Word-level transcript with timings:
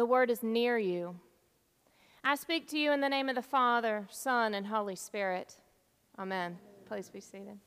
The 0.00 0.06
word 0.06 0.30
is 0.30 0.42
near 0.42 0.78
you. 0.78 1.16
I 2.24 2.34
speak 2.34 2.66
to 2.68 2.78
you 2.78 2.90
in 2.90 3.02
the 3.02 3.08
name 3.10 3.28
of 3.28 3.34
the 3.34 3.42
Father, 3.42 4.06
Son, 4.08 4.54
and 4.54 4.66
Holy 4.66 4.96
Spirit. 4.96 5.56
Amen. 6.18 6.56
Please 6.86 7.10
be 7.10 7.20
seated. 7.20 7.58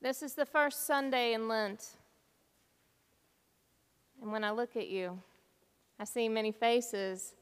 This 0.00 0.22
is 0.22 0.34
the 0.34 0.46
first 0.46 0.86
Sunday 0.86 1.32
in 1.32 1.48
Lent. 1.48 1.96
And 4.22 4.30
when 4.30 4.44
I 4.44 4.52
look 4.52 4.76
at 4.76 4.86
you, 4.86 5.18
I 5.98 6.04
see 6.04 6.28
many 6.28 6.52
faces 6.52 7.34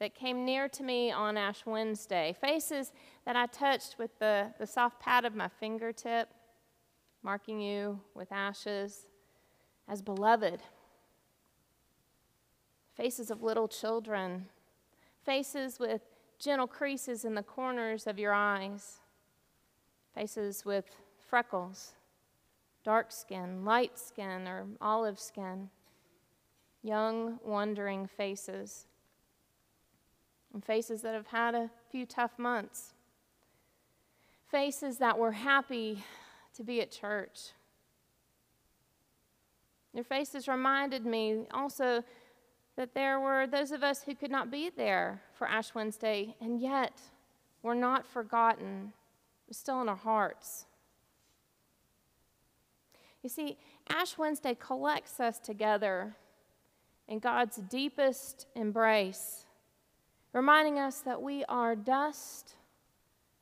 that 0.00 0.14
came 0.14 0.44
near 0.44 0.68
to 0.68 0.82
me 0.82 1.10
on 1.10 1.36
Ash 1.36 1.64
Wednesday, 1.64 2.34
faces 2.40 2.92
that 3.24 3.36
I 3.36 3.46
touched 3.46 3.96
with 3.98 4.18
the, 4.18 4.52
the 4.58 4.66
soft 4.66 5.00
pad 5.00 5.24
of 5.24 5.34
my 5.34 5.48
fingertip, 5.48 6.28
marking 7.22 7.60
you 7.60 8.00
with 8.14 8.32
ashes 8.32 9.06
as 9.88 10.02
beloved. 10.02 10.60
Faces 12.96 13.30
of 13.30 13.42
little 13.42 13.68
children, 13.68 14.46
faces 15.24 15.78
with 15.78 16.02
gentle 16.38 16.66
creases 16.66 17.24
in 17.24 17.34
the 17.34 17.42
corners 17.42 18.06
of 18.06 18.18
your 18.18 18.32
eyes, 18.32 18.98
faces 20.14 20.64
with 20.64 20.96
freckles, 21.28 21.92
dark 22.84 23.10
skin, 23.10 23.64
light 23.64 23.98
skin, 23.98 24.46
or 24.46 24.66
olive 24.80 25.18
skin, 25.18 25.70
young, 26.82 27.38
wondering 27.44 28.06
faces 28.06 28.86
and 30.54 30.64
faces 30.64 31.02
that 31.02 31.14
have 31.14 31.26
had 31.26 31.54
a 31.54 31.68
few 31.90 32.06
tough 32.06 32.38
months, 32.38 32.94
faces 34.48 34.98
that 34.98 35.18
were 35.18 35.32
happy 35.32 36.04
to 36.56 36.62
be 36.62 36.80
at 36.80 36.92
church. 36.92 37.50
Your 39.92 40.04
faces 40.04 40.46
reminded 40.46 41.04
me 41.04 41.46
also 41.52 42.04
that 42.76 42.94
there 42.94 43.18
were 43.18 43.46
those 43.46 43.72
of 43.72 43.82
us 43.82 44.04
who 44.04 44.14
could 44.14 44.30
not 44.30 44.50
be 44.50 44.70
there 44.70 45.20
for 45.32 45.48
Ash 45.48 45.74
Wednesday, 45.74 46.36
and 46.40 46.60
yet 46.60 47.00
were 47.62 47.74
not 47.74 48.06
forgotten, 48.06 48.92
we're 49.48 49.54
still 49.54 49.82
in 49.82 49.88
our 49.88 49.96
hearts. 49.96 50.66
You 53.22 53.28
see, 53.28 53.58
Ash 53.88 54.16
Wednesday 54.16 54.56
collects 54.58 55.18
us 55.18 55.38
together 55.38 56.14
in 57.08 57.18
God's 57.18 57.56
deepest 57.56 58.46
embrace 58.54 59.43
reminding 60.34 60.80
us 60.80 60.98
that 60.98 61.22
we 61.22 61.44
are 61.44 61.76
dust 61.76 62.56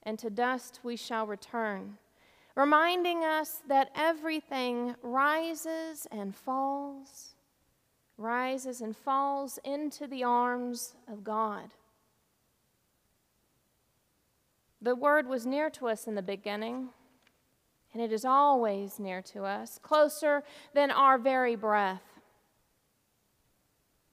and 0.03 0.19
to 0.19 0.29
dust 0.29 0.81
we 0.83 0.95
shall 0.95 1.27
return, 1.27 1.97
reminding 2.55 3.25
us 3.25 3.63
that 3.67 3.91
everything 3.97 4.95
rises 5.03 6.07
and 6.13 6.37
falls, 6.37 7.35
rises 8.19 8.83
and 8.83 8.95
falls 8.95 9.59
into 9.65 10.07
the 10.07 10.23
arms 10.23 10.95
of 11.11 11.25
God. 11.25 11.71
The 14.83 14.95
Word 14.95 15.27
was 15.27 15.47
near 15.47 15.71
to 15.71 15.89
us 15.89 16.07
in 16.07 16.15
the 16.15 16.23
beginning, 16.23 16.91
and 17.95 18.03
it 18.03 18.13
is 18.13 18.25
always 18.25 18.99
near 18.99 19.23
to 19.23 19.45
us, 19.45 19.79
closer 19.83 20.43
than 20.75 20.91
our 20.91 21.17
very 21.17 21.57
breath. 21.57 22.12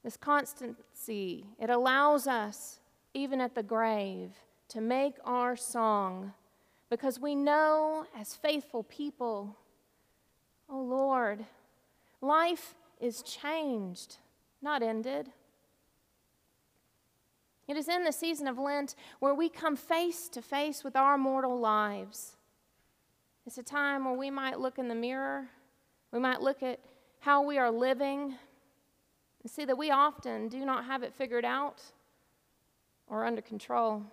This 0.04 0.18
constancy, 0.18 1.46
it 1.60 1.70
allows 1.70 2.26
us, 2.28 2.80
even 3.14 3.42
at 3.42 3.56
the 3.56 3.64
grave, 3.64 4.32
to 4.70 4.82
make 4.82 5.16
our 5.26 5.56
song 5.56 6.34
because 6.90 7.20
we 7.20 7.36
know 7.36 8.06
as 8.18 8.36
faithful 8.36 8.84
people, 8.84 9.56
oh 10.70 10.82
Lord, 10.82 11.46
life 12.22 12.76
is 13.00 13.22
changed, 13.22 14.18
not 14.62 14.82
ended. 14.82 15.30
It 17.68 17.78
is 17.78 17.88
in 17.88 18.04
the 18.04 18.12
season 18.12 18.48
of 18.48 18.58
Lent 18.58 18.96
where 19.20 19.36
we 19.36 19.50
come 19.50 19.76
face 19.76 20.28
to 20.30 20.42
face 20.42 20.84
with 20.84 20.96
our 20.96 21.18
mortal 21.18 21.60
lives. 21.60 22.36
It's 23.46 23.60
a 23.60 23.64
time 23.64 24.06
where 24.06 24.18
we 24.18 24.32
might 24.32 24.60
look 24.60 24.80
in 24.80 24.88
the 24.88 24.96
mirror, 24.96 25.48
we 26.12 26.20
might 26.20 26.42
look 26.42 26.64
at 26.64 26.80
how 27.20 27.44
we 27.44 27.58
are 27.60 27.70
living, 27.70 28.36
and 29.42 29.52
see 29.52 29.66
that 29.66 29.78
we 29.78 29.92
often 29.92 30.50
do 30.50 30.66
not 30.66 30.86
have 30.86 31.04
it 31.04 31.14
figured 31.14 31.46
out 31.46 31.82
or 33.08 33.26
under 33.26 33.42
control. 33.42 34.04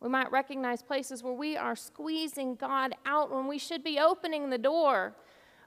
We 0.00 0.08
might 0.08 0.32
recognize 0.32 0.82
places 0.82 1.22
where 1.22 1.34
we 1.34 1.56
are 1.56 1.76
squeezing 1.76 2.54
God 2.54 2.94
out 3.04 3.30
when 3.30 3.46
we 3.46 3.58
should 3.58 3.84
be 3.84 3.98
opening 3.98 4.48
the 4.48 4.58
door, 4.58 5.14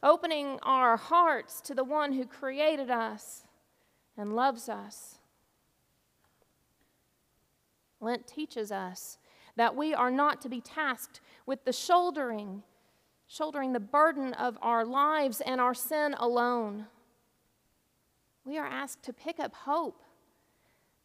opening 0.01 0.59
our 0.63 0.97
hearts 0.97 1.61
to 1.61 1.75
the 1.75 1.83
one 1.83 2.13
who 2.13 2.25
created 2.25 2.89
us 2.89 3.43
and 4.17 4.35
loves 4.35 4.69
us. 4.69 5.19
Lent 8.01 8.27
teaches 8.27 8.71
us 8.71 9.19
that 9.55 9.75
we 9.75 9.93
are 9.93 10.11
not 10.11 10.41
to 10.41 10.49
be 10.49 10.59
tasked 10.59 11.21
with 11.45 11.63
the 11.63 11.71
shouldering, 11.71 12.63
shouldering 13.27 13.71
the 13.71 13.79
burden 13.79 14.33
of 14.33 14.57
our 14.63 14.83
lives 14.83 15.41
and 15.41 15.61
our 15.61 15.75
sin 15.75 16.15
alone 16.17 16.87
we 18.45 18.57
are 18.57 18.65
asked 18.65 19.03
to 19.03 19.13
pick 19.13 19.39
up 19.39 19.53
hope. 19.53 20.01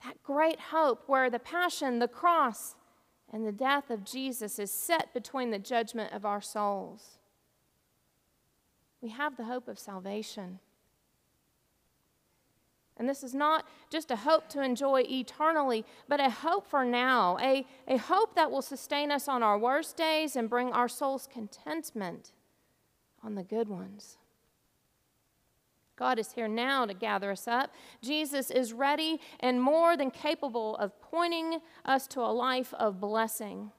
That 0.04 0.22
great 0.22 0.60
hope 0.60 1.04
where 1.06 1.28
the 1.28 1.38
passion, 1.38 1.99
the 1.99 2.09
cross, 2.09 2.76
and 3.32 3.47
the 3.47 3.53
death 3.53 3.91
of 3.91 4.04
Jesus 4.04 4.59
is 4.59 4.71
set 4.71 5.12
between 5.12 5.50
the 5.50 5.59
judgment 5.59 6.12
of 6.12 6.25
our 6.25 6.41
souls. 6.41 7.19
We 9.00 9.10
have 9.10 9.37
the 9.37 9.44
hope 9.44 9.69
of 9.69 9.78
salvation. 9.78 10.60
And 12.97 13.09
this 13.09 13.22
is 13.22 13.34
not 13.34 13.65
just 13.91 14.10
a 14.10 14.16
hope 14.16 14.49
to 14.50 14.62
enjoy 14.62 15.03
eternally, 15.09 15.84
but 16.09 16.20
a 16.20 16.31
hope 16.31 16.66
for 16.66 16.84
now, 16.84 17.38
a, 17.41 17.65
a 17.87 17.97
hope 17.97 18.34
that 18.34 18.50
will 18.50 18.62
sustain 18.62 19.12
us 19.12 19.28
on 19.28 19.43
our 19.43 19.56
worst 19.56 19.97
days 19.97 20.34
and 20.34 20.50
bring 20.50 20.72
our 20.72 20.88
souls 20.88 21.28
contentment 21.32 22.32
on 23.22 23.37
the 23.37 23.44
good 23.44 23.69
ones. 23.69 24.18
God 25.98 26.19
is 26.19 26.32
here 26.32 26.47
now 26.47 26.86
to 26.86 26.94
gather 26.94 27.32
us 27.32 27.48
up. 27.48 27.75
Jesus 28.00 28.50
is 28.50 28.72
ready 28.72 29.20
and 29.41 29.60
more 29.60 29.97
than 29.97 30.12
capable 30.12 30.76
of 30.76 30.98
pointing 31.00 31.59
us 31.84 32.06
to 32.09 32.20
a 32.20 32.31
life 32.31 32.72
of 32.75 33.00
blessing. 33.00 33.72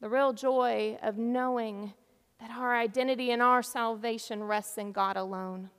The 0.00 0.08
real 0.08 0.32
joy 0.32 0.98
of 1.00 1.16
knowing 1.16 1.94
that 2.40 2.50
our 2.50 2.74
identity 2.76 3.30
and 3.30 3.40
our 3.40 3.62
salvation 3.62 4.42
rests 4.42 4.76
in 4.76 4.90
God 4.90 5.16
alone. 5.16 5.70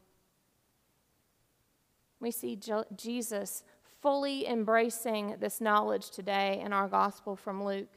We 2.21 2.31
see 2.31 2.57
Jesus 2.95 3.65
fully 4.01 4.47
embracing 4.47 5.35
this 5.41 5.59
knowledge 5.59 6.11
today 6.11 6.61
in 6.63 6.71
our 6.71 6.87
gospel 6.87 7.35
from 7.35 7.65
Luke. 7.65 7.91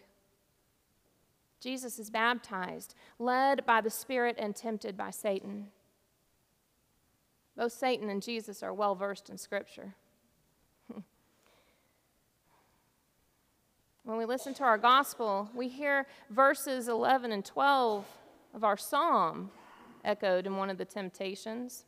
Jesus 1.60 2.00
is 2.00 2.10
baptized, 2.10 2.96
led 3.20 3.64
by 3.64 3.80
the 3.80 3.90
Spirit 3.90 4.36
and 4.38 4.54
tempted 4.54 4.96
by 4.96 5.10
Satan. 5.10 5.68
Both 7.56 7.72
Satan 7.72 8.10
and 8.10 8.22
Jesus 8.22 8.62
are 8.62 8.74
well 8.74 8.94
versed 8.94 9.30
in 9.30 9.38
Scripture. 9.38 9.94
when 14.04 14.18
we 14.18 14.26
listen 14.26 14.52
to 14.54 14.64
our 14.64 14.76
gospel, 14.76 15.50
we 15.54 15.68
hear 15.68 16.06
verses 16.28 16.88
11 16.88 17.32
and 17.32 17.44
12 17.44 18.04
of 18.54 18.62
our 18.62 18.76
psalm 18.76 19.50
echoed 20.04 20.46
in 20.46 20.56
one 20.56 20.68
of 20.68 20.76
the 20.76 20.84
temptations. 20.84 21.86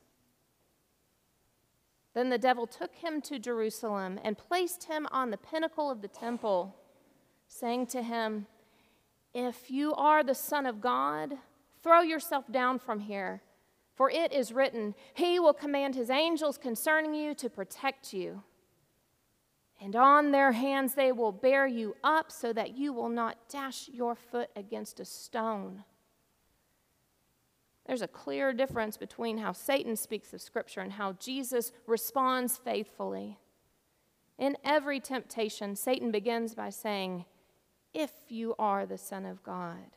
Then 2.15 2.31
the 2.31 2.39
devil 2.39 2.67
took 2.67 2.95
him 2.95 3.21
to 3.23 3.39
Jerusalem 3.39 4.19
and 4.25 4.39
placed 4.39 4.85
him 4.85 5.07
on 5.11 5.31
the 5.31 5.37
pinnacle 5.37 5.91
of 5.91 6.01
the 6.01 6.09
temple, 6.09 6.75
saying 7.47 7.87
to 7.89 8.03
him, 8.03 8.47
If 9.35 9.71
you 9.71 9.95
are 9.95 10.25
the 10.25 10.35
Son 10.35 10.65
of 10.65 10.81
God, 10.81 11.35
throw 11.83 12.01
yourself 12.01 12.51
down 12.51 12.79
from 12.79 13.01
here. 13.01 13.43
For 13.99 14.09
it 14.09 14.33
is 14.33 14.53
written, 14.53 14.95
He 15.13 15.41
will 15.41 15.53
command 15.53 15.97
His 15.97 16.09
angels 16.09 16.57
concerning 16.57 17.15
you 17.15 17.35
to 17.35 17.51
protect 17.51 18.13
you. 18.13 18.45
And 19.81 19.97
on 19.97 20.31
their 20.31 20.53
hands 20.53 20.95
they 20.95 21.11
will 21.11 21.33
bear 21.33 21.67
you 21.67 21.97
up 22.05 22.31
so 22.31 22.53
that 22.53 22.79
you 22.79 22.93
will 22.93 23.09
not 23.09 23.49
dash 23.49 23.89
your 23.89 24.15
foot 24.15 24.51
against 24.55 25.01
a 25.01 25.05
stone. 25.05 25.83
There's 27.87 28.03
a 28.03 28.07
clear 28.07 28.53
difference 28.53 28.97
between 28.97 29.39
how 29.39 29.51
Satan 29.51 29.97
speaks 29.97 30.33
of 30.33 30.41
Scripture 30.41 30.81
and 30.81 30.93
how 30.93 31.15
Jesus 31.15 31.73
responds 31.89 32.57
faithfully. 32.57 33.41
In 34.39 34.57
every 34.63 35.01
temptation, 35.01 35.75
Satan 35.75 36.13
begins 36.13 36.55
by 36.55 36.71
saying, 36.71 37.25
If 37.93 38.13
you 38.29 38.55
are 38.61 38.87
the 38.87 38.99
Son 38.99 39.27
of 39.27 39.43
God, 39.43 39.97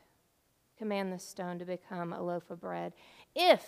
command 0.76 1.12
this 1.12 1.22
stone 1.22 1.60
to 1.60 1.64
become 1.64 2.12
a 2.12 2.20
loaf 2.20 2.50
of 2.50 2.60
bread. 2.60 2.94
If 3.36 3.64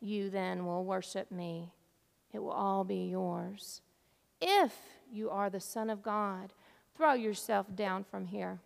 you 0.00 0.30
then 0.30 0.64
will 0.64 0.84
worship 0.84 1.30
me. 1.30 1.72
It 2.32 2.38
will 2.38 2.50
all 2.50 2.84
be 2.84 3.08
yours. 3.08 3.82
If 4.40 4.74
you 5.12 5.30
are 5.30 5.50
the 5.50 5.60
Son 5.60 5.90
of 5.90 6.02
God, 6.02 6.52
throw 6.96 7.12
yourself 7.12 7.66
down 7.74 8.04
from 8.04 8.26
here. 8.26 8.60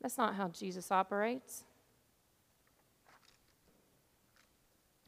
That's 0.00 0.18
not 0.18 0.36
how 0.36 0.48
Jesus 0.48 0.90
operates. 0.90 1.64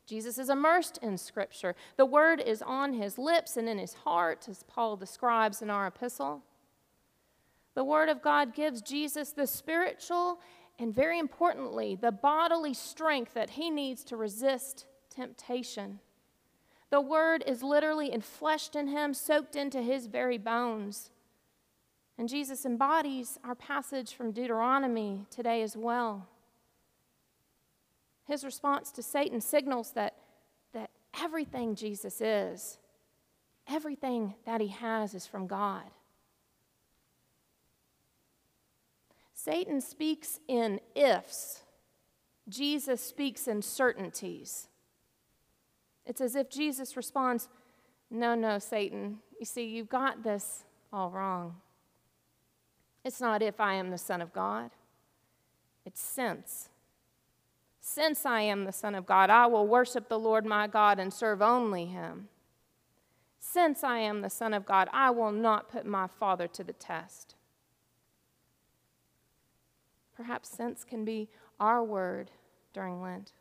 Jesus 0.07 0.39
is 0.39 0.51
immersed 0.51 0.99
in 1.03 1.17
Scripture. 1.17 1.77
The 1.97 2.05
Word 2.05 2.41
is 2.41 2.63
on 2.63 2.95
his 2.95 3.17
lips 3.17 3.57
and 3.57 3.69
in 3.69 3.79
his 3.79 3.95
heart, 3.95 4.49
as 4.51 4.65
Paul 4.65 4.97
describes 4.97 5.63
in 5.63 5.71
our 5.71 5.87
epistle. 5.87 6.43
The 7.75 7.85
Word 7.85 8.09
of 8.09 8.21
God 8.21 8.53
gives 8.53 8.83
Jesus 8.83 9.31
the 9.31 9.47
spiritual 9.47 10.41
and, 10.81 10.95
very 10.95 11.19
importantly, 11.19 11.95
the 11.95 12.11
bodily 12.11 12.73
strength 12.73 13.35
that 13.35 13.51
he 13.51 13.69
needs 13.69 14.03
to 14.05 14.17
resist 14.17 14.87
temptation. 15.11 16.01
The 16.89 17.03
Word 17.03 17.45
is 17.47 17.63
literally 17.63 18.11
enfleshed 18.11 18.75
in 18.75 18.89
him, 18.89 19.13
soaked 19.13 19.57
into 19.57 19.83
his 19.83 20.07
very 20.07 20.39
bones. 20.39 21.11
And 22.17 22.31
Jesus 22.31 22.65
embodies 22.65 23.39
our 23.45 23.55
passage 23.55 24.15
from 24.15 24.33
Deuteronomy 24.33 25.27
today 25.31 25.61
as 25.63 25.77
well. 25.77 26.27
His 28.27 28.43
response 28.43 28.91
to 28.93 29.03
Satan 29.03 29.43
signals 29.43 29.93
that, 29.93 30.17
that 30.73 30.91
everything 31.23 31.75
Jesus 31.75 32.23
is, 32.23 32.79
everything 33.69 34.35
that 34.47 34.63
he 34.63 34.69
has, 34.69 35.15
is 35.15 35.27
from 35.27 35.47
God. 35.47 35.85
Satan 39.45 39.81
speaks 39.81 40.39
in 40.49 40.81
ifs, 40.95 41.63
Jesus 42.47 43.01
speaks 43.01 43.49
in 43.49 43.63
certainties. 43.63 44.69
It's 46.05 46.21
as 46.21 46.37
if 46.37 46.51
Jesus 46.51 46.95
responds, 46.95 47.49
No, 48.11 48.35
no, 48.35 48.59
Satan. 48.59 49.21
You 49.39 49.47
see, 49.47 49.65
you've 49.65 49.89
got 49.89 50.23
this 50.23 50.65
all 50.93 51.11
wrong. 51.11 51.57
It's 53.03 53.19
not 53.19 53.41
if 53.41 53.61
I 53.61 53.75
am 53.75 53.91
the 53.91 53.97
Son 53.97 54.21
of 54.21 54.31
God, 54.35 54.73
it's 55.87 56.03
since. 56.03 56.69
Since 57.81 58.27
I 58.27 58.43
am 58.43 58.67
the 58.67 58.73
Son 58.73 58.95
of 58.95 59.07
God, 59.07 59.31
I 59.31 59.47
will 59.47 59.67
worship 59.67 60.11
the 60.11 60.19
Lord 60.19 60.45
my 60.45 60.67
God 60.67 60.99
and 60.99 61.15
serve 61.15 61.41
only 61.41 61.87
him. 61.87 62.29
Since 63.39 63.85
I 63.85 64.01
am 64.01 64.21
the 64.21 64.29
Son 64.29 64.53
of 64.53 64.67
God, 64.67 64.91
I 64.93 65.09
will 65.11 65.33
not 65.33 65.71
put 65.71 65.87
my 65.87 66.09
Father 66.09 66.47
to 66.49 66.63
the 66.63 66.75
test. 66.75 67.37
Perhaps 70.21 70.51
since 70.51 70.85
can 70.85 71.03
be 71.03 71.31
our 71.59 71.83
word 71.83 72.31
during 72.75 73.01
Lent. 73.01 73.33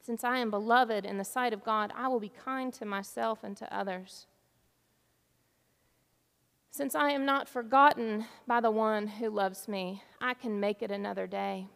Since 0.00 0.22
I 0.22 0.38
am 0.38 0.48
beloved 0.48 1.04
in 1.04 1.18
the 1.18 1.24
sight 1.24 1.52
of 1.52 1.64
God, 1.64 1.92
I 1.96 2.06
will 2.06 2.20
be 2.20 2.28
kind 2.28 2.72
to 2.74 2.84
myself 2.84 3.42
and 3.42 3.56
to 3.56 3.76
others. 3.76 4.28
Since 6.70 6.94
I 6.94 7.10
am 7.10 7.26
not 7.26 7.48
forgotten 7.48 8.26
by 8.46 8.60
the 8.60 8.70
one 8.70 9.08
who 9.08 9.28
loves 9.28 9.66
me, 9.66 10.04
I 10.20 10.34
can 10.34 10.60
make 10.60 10.82
it 10.82 10.92
another 10.92 11.26
day. 11.26 11.66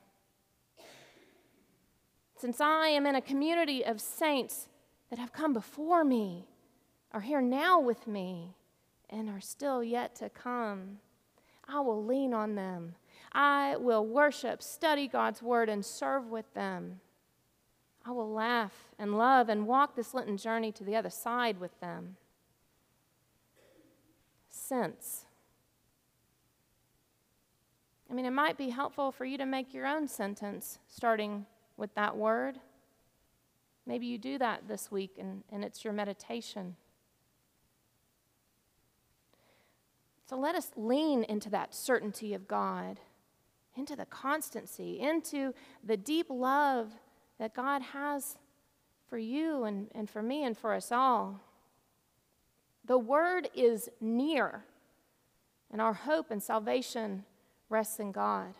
Since 2.36 2.60
I 2.60 2.86
am 2.86 3.06
in 3.06 3.16
a 3.16 3.20
community 3.20 3.84
of 3.84 4.00
saints 4.00 4.68
that 5.10 5.18
have 5.18 5.32
come 5.32 5.52
before 5.52 6.04
me, 6.04 6.46
are 7.10 7.22
here 7.22 7.42
now 7.42 7.80
with 7.80 8.06
me, 8.06 8.54
and 9.10 9.28
are 9.28 9.40
still 9.40 9.82
yet 9.82 10.14
to 10.14 10.28
come, 10.28 11.00
I 11.72 11.80
will 11.80 12.04
lean 12.04 12.34
on 12.34 12.54
them. 12.54 12.94
I 13.32 13.76
will 13.76 14.06
worship, 14.06 14.62
study 14.62 15.08
God's 15.08 15.42
word, 15.42 15.68
and 15.68 15.84
serve 15.84 16.28
with 16.28 16.52
them. 16.54 17.00
I 18.04 18.10
will 18.10 18.30
laugh 18.30 18.90
and 18.98 19.16
love 19.16 19.48
and 19.48 19.66
walk 19.66 19.94
this 19.94 20.12
Lenten 20.12 20.36
journey 20.36 20.72
to 20.72 20.84
the 20.84 20.96
other 20.96 21.10
side 21.10 21.58
with 21.58 21.78
them. 21.80 22.16
Since. 24.50 25.24
I 28.10 28.14
mean, 28.14 28.26
it 28.26 28.32
might 28.32 28.58
be 28.58 28.68
helpful 28.68 29.10
for 29.10 29.24
you 29.24 29.38
to 29.38 29.46
make 29.46 29.72
your 29.72 29.86
own 29.86 30.08
sentence 30.08 30.78
starting 30.88 31.46
with 31.76 31.94
that 31.94 32.16
word. 32.16 32.58
Maybe 33.86 34.06
you 34.06 34.18
do 34.18 34.36
that 34.38 34.68
this 34.68 34.90
week 34.90 35.12
and, 35.18 35.42
and 35.50 35.64
it's 35.64 35.84
your 35.84 35.92
meditation. 35.92 36.76
So 40.32 40.38
let 40.38 40.54
us 40.54 40.70
lean 40.76 41.24
into 41.24 41.50
that 41.50 41.74
certainty 41.74 42.32
of 42.32 42.48
God, 42.48 43.00
into 43.76 43.94
the 43.94 44.06
constancy, 44.06 44.98
into 44.98 45.52
the 45.84 45.98
deep 45.98 46.28
love 46.30 46.90
that 47.38 47.52
God 47.52 47.82
has 47.82 48.38
for 49.10 49.18
you 49.18 49.64
and, 49.64 49.88
and 49.94 50.08
for 50.08 50.22
me 50.22 50.42
and 50.42 50.56
for 50.56 50.72
us 50.72 50.90
all. 50.90 51.38
The 52.86 52.96
word 52.96 53.50
is 53.54 53.90
near, 54.00 54.64
and 55.70 55.82
our 55.82 55.92
hope 55.92 56.30
and 56.30 56.42
salvation 56.42 57.24
rests 57.68 58.00
in 58.00 58.10
God. 58.10 58.54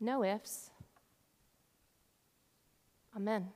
No 0.00 0.24
ifs. 0.24 0.70
Amen. 3.14 3.48